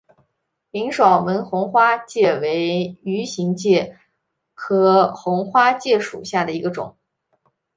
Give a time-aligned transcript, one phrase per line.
[0.71, 3.99] 林爽文红花介为鱼形介
[4.55, 6.97] 科红花介属下的一个种。